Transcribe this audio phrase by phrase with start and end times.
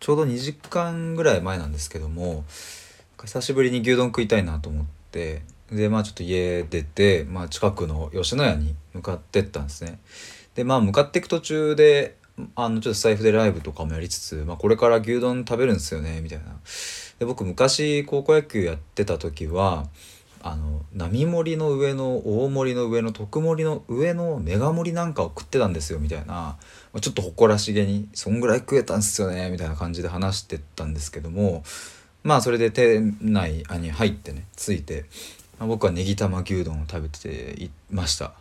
[0.00, 2.44] ちょうど2時間ぐらい前なんですけども
[3.24, 9.98] 久しぶりに牛丼食いたいなと思ってでまあちょっと家出て、まあ、近くの吉野家に向かってったんですね。
[10.54, 12.16] でまあ向かっていく途中で
[12.54, 16.44] あのちょっと財布でライブとかもやりつつ、まあ、これから牛丼食べるんですよねみたいな。
[17.18, 19.86] で僕昔高校野球やってた時は
[20.48, 26.56] あの並盛りの上の大盛りの上の特盛りの上のメガ盛りなんかを食ってたんですよみたいな。
[26.92, 31.64] まちょっと誇らしげにそんぐらい食えたんすよねみたいな感じで話してたんですけども。
[32.22, 35.04] まあそれで店内に入ってね着いて、
[35.60, 38.32] まあ、僕はネギ玉牛丼を食べていました。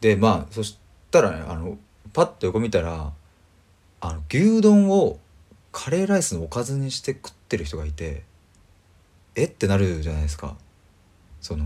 [0.00, 0.76] でまあそし
[1.12, 1.78] たらねあの
[2.12, 3.12] パッと横見たら
[4.00, 5.20] あの牛丼を
[5.70, 8.24] カレーライスのおかずにして食ってる人がいて
[9.36, 9.44] え？
[9.44, 10.56] ってなるじゃないですか。
[11.46, 11.64] その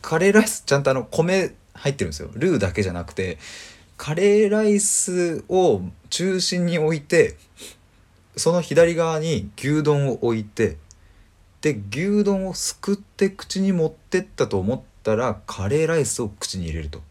[0.00, 3.38] カレーライスちゃんとあの米入ってるんですよルーだけじゃなくて
[3.96, 7.36] カレーライスを中心に置いて
[8.36, 10.76] その左側に牛丼を置いて
[11.62, 17.02] で牛丼をすくって口に持ってったと思ったらカレーライスを口に入れると。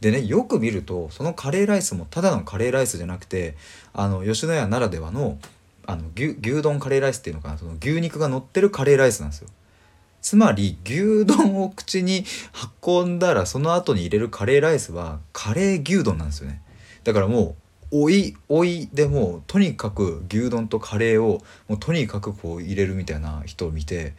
[0.00, 3.56] でねよく見るとそのカレーライスもただのカレーライスじゃなくて
[3.92, 5.38] あの吉野家ならではの
[5.86, 9.48] あの牛丼カレーライスっていうのかなその牛肉が乗ってるカレーライスなんですよ。
[10.22, 12.24] つまり牛丼を口に
[12.80, 16.62] 運んだらその後に入れるカレーライスはカレー牛丼なんですよね。
[17.04, 17.56] だからも
[17.90, 24.14] うおいおいでもうとにかく牛丼とカレーをもうとにかくこう入れるみたいな人を見て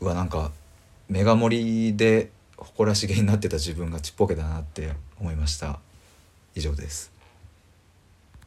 [0.00, 0.50] うわなんか
[1.08, 5.78] メガ盛りで誇らしげになってた自分がちっぽけだなって思いました。
[6.56, 7.13] 以上です。